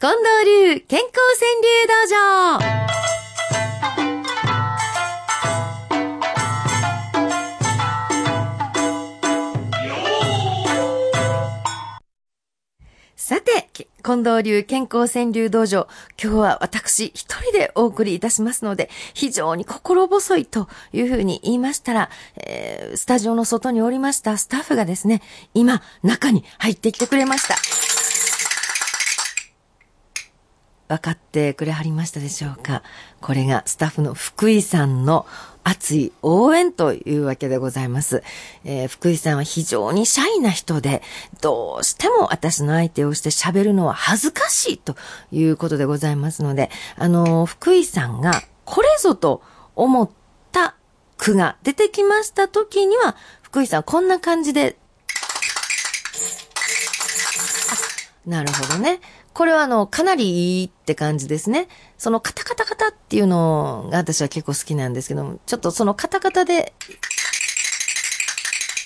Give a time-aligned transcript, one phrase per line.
[0.00, 2.88] 近藤流健康川柳道場
[13.16, 15.88] さて、近藤流健康川柳道場、
[16.22, 25.22] 今日は私一人でお送りいたしますので、非常に心細いというふうに言いましたら、えー、スタジオの外におりましたスタッフがですね、
[25.54, 27.56] 今、中に入ってきてくれました。
[30.88, 32.82] 分かってくれはりましたでしょうか
[33.20, 35.26] これがスタッフの福井さんの
[35.64, 38.22] 熱い応援というわけでございます。
[38.64, 41.02] えー、福井さんは非常にシャイな人で、
[41.42, 44.96] どうしても私の相手をして喋るのは恥ずかしいと
[45.30, 49.42] いうことでございますので、あのー、福井さんがこれぞと
[49.76, 50.10] 思っ
[50.52, 50.74] た
[51.18, 54.78] 句が出てきました時には、福井さんこんな感じで、
[58.24, 59.00] なるほどね。
[59.38, 61.68] これはあの、かなりいいって感じですね。
[61.96, 66.72] そのカタカタカタっていうのが私は結構好きなんですけども、ちょっとそのカタカタで、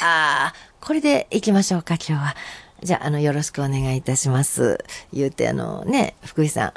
[0.00, 2.36] ああ、これで行きましょうか、今日は。
[2.82, 4.82] じゃあ、あの、よろしくお願いいたします。
[5.12, 6.72] 言うて、あの、ね、福井さ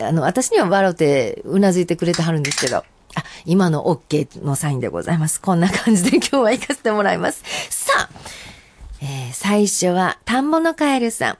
[0.00, 0.02] ん。
[0.02, 2.78] あの、私には笑うて、うなずいてくれてはるんですけど。
[2.78, 2.84] あ、
[3.44, 5.42] 今の OK のサインでございます。
[5.42, 7.44] こんな感じで今日は行かせてもらいます。
[7.68, 8.08] さあ、
[9.02, 11.38] えー、最初は、田んぼのカエルさん。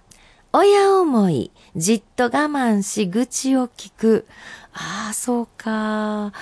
[0.52, 4.26] 親思い、じっと我慢し、愚痴を聞く。
[4.72, 6.32] ああ、そうか。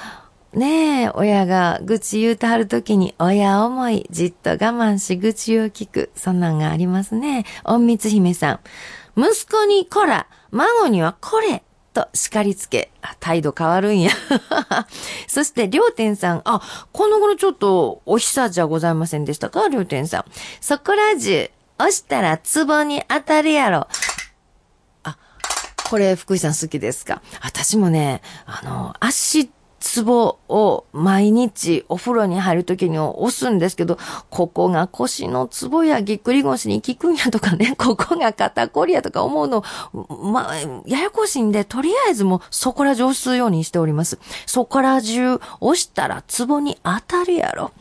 [0.52, 6.10] ねえ、親が愚痴言うてはるときに、親思い、じっと我慢し、愚痴を聞く。
[6.14, 7.44] そんなんがありますね。
[7.68, 8.60] 隠密姫さん。
[9.20, 11.64] 息子にこら、孫にはこれ。
[11.92, 14.10] と叱りつけ、態度変わるんや。
[15.26, 16.60] そして、りょうてんさん、あ、
[16.92, 19.66] この頃ちょっと、おひさじゃございませんでしたか？
[19.68, 20.24] りょうてんさん。
[20.60, 23.88] そこら中、押したら壺に当たるやろ。
[25.02, 25.18] あ、
[25.88, 27.22] これ福井さん好きですか？
[27.42, 29.50] 私もね、あの、足
[29.86, 33.98] 壺を毎日お風呂に入るときに押すんですけど、
[34.30, 39.64] ここが腰の壺やぎっくり腰に効くんやとかね、 ここが肩こりやとか思うの、
[40.32, 40.56] まあ、
[40.86, 44.18] ややこしいんで、とりあえずもうそこら中押すようにしております。
[44.46, 47.72] そこら中押したら壺に当たるやろ。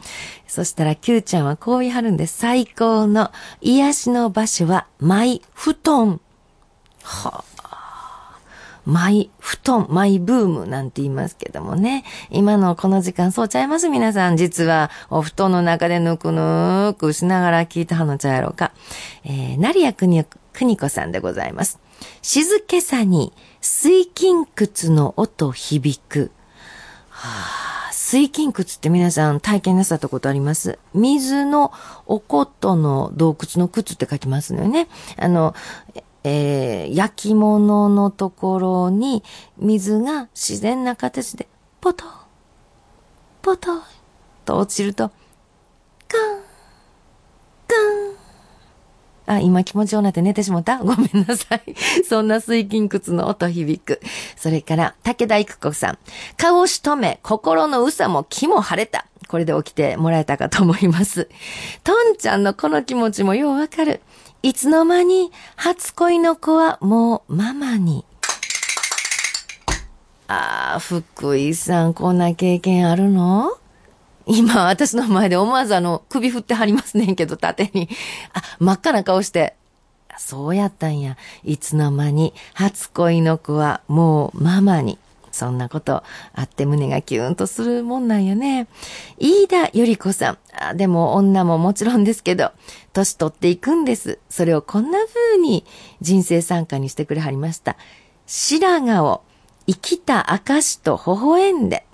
[0.48, 2.28] そしたら Q ちゃんはこう言い張るんで。
[2.28, 3.32] 最高の
[3.62, 6.20] 癒しの場所はマイ布団。
[7.04, 7.45] はあ
[8.86, 12.04] マイ布団、マイブームなんて言いますけどもね。
[12.30, 13.90] 今のこの時間そうちゃいます？
[13.90, 14.38] 皆さん。
[14.38, 18.72] 実はお布団の中でぬくぬくしながら聞いたはのちゃやろうか？
[19.24, 20.24] えー、成谷くに、
[20.54, 21.80] くにこさんでございます。
[22.22, 26.32] 静けさに水筋窟の音響く。
[27.10, 30.78] はあ、水筋窟って皆さん体験なさったことあります？
[30.94, 31.72] 水の
[32.06, 34.88] おことの洞窟の窟って書きますのよね。
[35.18, 35.56] あの、
[36.28, 39.24] えー、焼き物のところに
[39.58, 41.48] 水が自然な形で
[41.80, 42.04] ポト
[43.44, 43.84] ポト
[44.44, 45.10] と落ちると、
[46.08, 46.42] カン、
[47.68, 49.36] カン。
[49.38, 51.76] あ、今気持ちようなって寝てしもた ごめんなさい。
[52.08, 54.02] そんな水筋窟の音響く。
[54.36, 55.98] それから、武田育子さん。
[56.38, 59.06] 顔をしとめ、心のうさも気も晴れた。
[59.28, 61.30] これで起きてもらえたかと思います。
[61.84, 64.02] トンちゃんのこの気持ちもようわかる。
[64.46, 68.06] いつの間に初恋の子はもうママに。
[70.28, 73.58] ああ、福井さん、こんな経験あるの？
[74.28, 77.90] 今、私の前で思わずあの、首振ってはりますねんけど、縦に。
[78.34, 79.56] あ、真っ赤な顔して。
[80.16, 81.18] そうやったんや。
[81.44, 85.00] いつの間に、初恋の子はもうママに。
[85.36, 86.02] そんなこと
[86.34, 88.68] あって胸がキュンとするもんなんやね。
[89.20, 90.38] 飯田より子さん。
[90.58, 92.52] あでも女ももちろんですけど、
[92.94, 94.20] 年取っていくんです。
[94.30, 95.66] それをこんな風に
[96.00, 97.76] 人生参加にしてくれはりました。
[98.28, 99.24] 白髪を
[99.68, 101.86] 生きた証と微笑んで。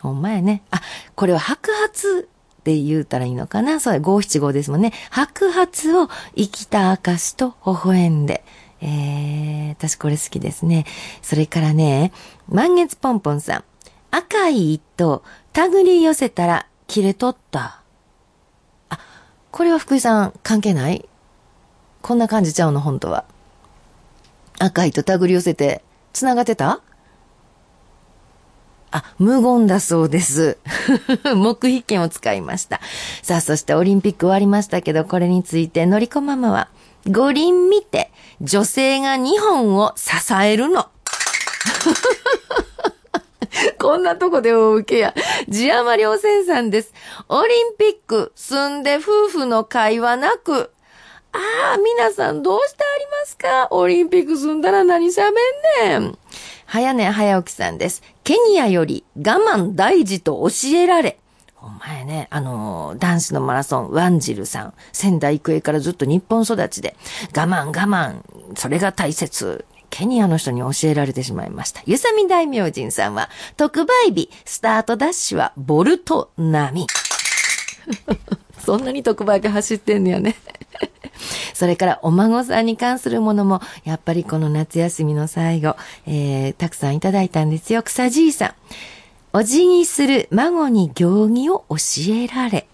[0.00, 0.62] ほんまやね。
[0.70, 0.80] あ、
[1.14, 2.26] これは白髪っ
[2.64, 4.92] て言うたらいいのかなそうや、五七五ですもんね。
[5.10, 8.42] 白髪を生きた証と微笑んで。
[8.80, 10.84] えー、私これ好きですね。
[11.22, 12.12] それからね、
[12.48, 13.64] 満月ポンポンさん。
[14.10, 17.80] 赤い糸、手繰り寄せたら切れとった。
[18.88, 18.98] あ、
[19.50, 21.08] これは福井さん関係ない？
[22.02, 23.24] こんな感じちゃうの、本当は。
[24.58, 25.82] 赤い糸手繰り寄せて、
[26.12, 26.80] 繋がってた？
[28.92, 30.58] あ、無言だそうです。
[31.34, 32.80] 黙秘権を使いました。
[33.22, 36.68] さあ、そしてオリンピック終わりましたけど、これについて、のりこママは、
[37.08, 38.10] 五輪見て、
[38.40, 40.10] 女性が日本を支
[40.42, 40.86] えるの。
[43.78, 45.14] こんなとこでお受けや。
[45.48, 46.92] 地山良船さんです。
[47.28, 50.70] オリンピック、住んで夫婦の会話なく、
[51.32, 51.38] あ
[51.74, 53.68] あ、皆さんどうしてありますか？
[53.70, 55.34] オリンピック済んだら何喋ん
[55.80, 56.18] ねん。
[56.64, 58.02] 早寝早起きさんです。
[58.24, 61.18] ケニアより我慢大事と教えられ。
[61.66, 66.94] お前ね、あの、男子のマラソン、ワンジルさん、仙台育英からずっと日本育ちで、
[67.36, 68.20] 我慢我慢、
[68.54, 69.64] それが大切。
[69.90, 71.82] ケニアの人に教えられてしまいました。
[71.84, 76.86] ゆさみ大明神さんは、特売日、スタートダッシュはボルト並み。
[78.64, 80.36] そんなに特売日走ってんのよね。
[81.52, 85.74] それからお孫さんに関するものも、やっぱりこの夏休みの最後、
[86.06, 87.82] えー、たくさんいただいたんですよ。
[87.82, 88.54] 草じいさん。
[89.38, 91.76] お辞儀する孫に行儀を教
[92.08, 92.66] えられ。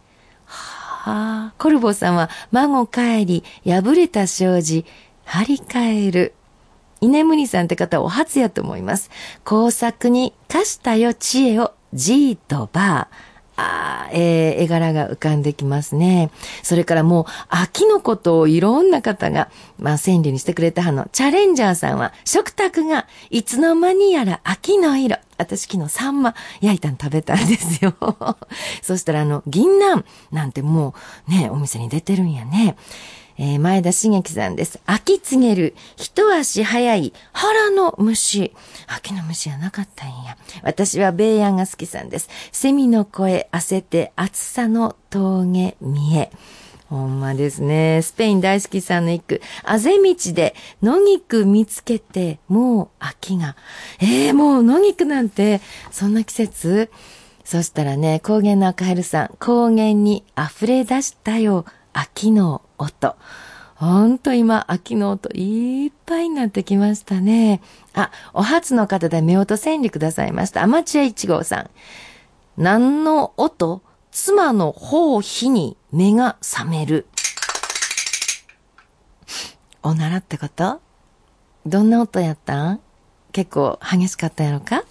[0.44, 4.86] はあ、コルボーさんは孫帰り、破れた障子、
[5.24, 6.34] 張り替える。
[7.00, 9.10] 居眠りさんって方お初やと思います。
[9.42, 13.31] 工作に貸したよ知恵を G とバー。
[13.56, 16.30] あえー、絵柄が浮かんできますね。
[16.62, 25.18] それからもう、秋のことをいろんな方が、まあ、川柳にしてくれたはの、チャレンジャーさんは、食卓がいつの間にやら秋の色。
[25.38, 27.94] 私昨日サンマ焼いたん食べたんですよ。
[28.80, 30.94] そしたらあの、銀杏なんても
[31.28, 32.76] うね、お店に出てるんやね。
[33.38, 34.80] えー、前田茂樹さんです。
[34.86, 38.52] 秋告げる、一足早い腹の虫。
[38.86, 40.36] 秋の虫はなかったんや。
[40.62, 42.28] 私はベイヤンが好きさんです。
[42.52, 46.30] セミの声、焦って暑さの峠見え。
[46.88, 48.02] ほんまですね。
[48.02, 49.40] スペイン大好きさんの一句。
[49.64, 53.56] あぜ道で野菊見つけて、もう秋が。
[53.98, 56.90] ええー、もう野菊なんて、そんな季節？
[57.44, 63.16] そしたらね、高原の赤ヘルさん、高原に溢れ出したよ、秋の音。
[63.76, 67.60] ほんと今、秋の音いっぱいになってきましたね。
[67.94, 70.62] あ、お初の方で目音千里くださいました。
[70.62, 71.70] アマチュア一号さん。
[72.56, 73.82] 何の音？
[74.12, 77.06] 妻の頬火に目が覚める。
[79.82, 80.80] おならってこと？
[81.66, 82.72] どんな音やった？
[82.74, 82.80] ん
[83.32, 84.84] 結構激しかったやろか？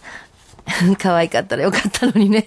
[0.99, 2.45] 可愛かったらよかったのにね。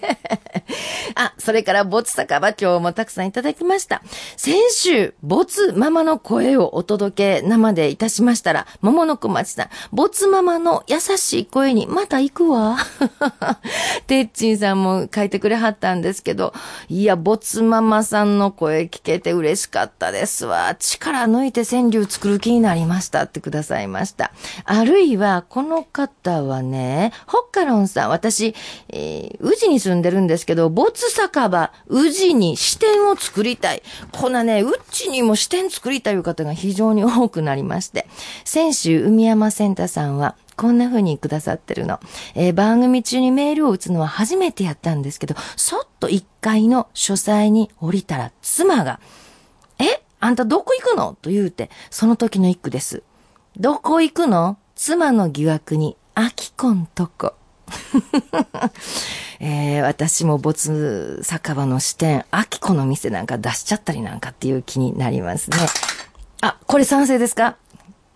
[1.15, 4.01] あ、それから、ボツ酒場今日もたくさんいただきました。
[4.35, 12.77] 先週、ボツママの声をお届け生でいたしましたら、桃の小町さん、ボツママの優しい声にまた行くわ。
[14.07, 16.53] てっちんさんも書いてくれはったんですけど、
[16.89, 20.75] いや、ボツママさんの声聞けて嬉しかったですわ。
[20.77, 24.33] 力抜いて川柳作る気になりましたってくださいました。
[24.65, 28.53] あるいは、この方はね、ホッカロンさん、私、
[28.89, 33.83] えー、宇治に住んでるんですけど、ボツ没酒場、宇治に支店を作りたい。
[34.11, 38.07] こんなね、宇治にも支店作りたいという方が非常に多くなりまして、
[38.43, 41.99] 先週、海山センターさんは、こんな風にくださってるの。
[42.33, 48.99] えー、番組中にメールを打つのは初めてやったんですけど、そっと1階の書斎に降りたら妻が、
[49.79, 51.17] えあんたどこ行くの？
[51.21, 53.03] と言うて、その時の一句です。
[53.57, 54.57] どこ行くの？
[54.75, 57.33] 妻の疑惑に、あきこんとこ。
[59.39, 65.57] えー、私も没酒場の支店、秋子の店なんか出しちゃったりなんかっていう気になりますね。
[66.41, 67.57] あ、これ賛成ですか？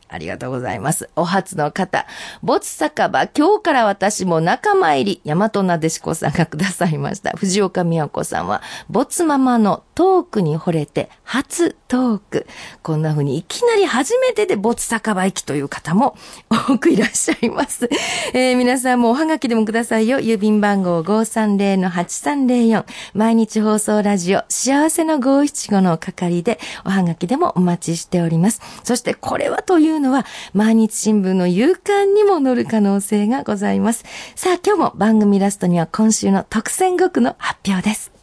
[0.09, 1.09] ありがとうございます。
[1.15, 2.05] お初の方、
[2.41, 7.31] 没酒場、今日から私も仲間入り、大和なでしこさんがくださいました。
[7.37, 12.47] 藤岡美和子さんは、没ママのトークに惚れて、初トーク。
[12.81, 16.15] こんな風にいきなり初めてで没酒場行きという方も
[16.49, 17.89] 多くいらっしゃいます。
[18.33, 20.19] えー、皆さんもおはがきでもくださいよ。
[20.19, 22.85] 郵便番号530-8304。
[23.13, 28.61] 毎日放送ラジオ、幸せの五七五の係でおはがきでもお待ちしております。
[28.83, 34.03] そしてこれはといううのは、毎日新聞の夕刊にも載る可能性がございます。
[34.35, 38.18] さあ、今日も番組ラストには今週の特選5句の発表です。